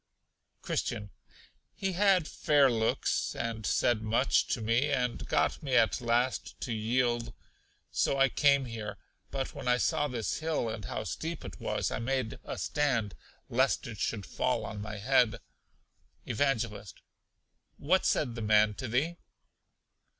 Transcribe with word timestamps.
Christian. 0.63 1.11
He 1.75 1.91
had 1.91 2.27
fair 2.27 2.71
looks, 2.71 3.35
and 3.35 3.67
said 3.67 4.01
much 4.01 4.47
to 4.47 4.59
me, 4.59 4.89
and 4.89 5.27
got 5.27 5.61
me 5.61 5.75
at 5.75 6.01
last 6.01 6.59
to 6.61 6.73
yield; 6.73 7.35
so 7.91 8.17
I 8.17 8.27
came 8.27 8.65
here. 8.65 8.97
But 9.29 9.53
when 9.53 9.67
I 9.67 9.77
saw 9.77 10.07
this 10.07 10.39
hill, 10.39 10.67
and 10.69 10.85
how 10.85 11.03
steep 11.03 11.45
it 11.45 11.59
was, 11.59 11.91
I 11.91 11.99
made 11.99 12.39
a 12.43 12.57
stand, 12.57 13.13
lest 13.47 13.85
it 13.85 13.99
should 13.99 14.25
fall 14.25 14.65
on 14.65 14.81
my 14.81 14.97
head. 14.97 15.35
Evangelist. 16.25 16.99
What 17.77 18.03
said 18.03 18.33
the 18.33 18.41
man 18.41 18.73
to 18.73 18.87
thee? 18.87 19.17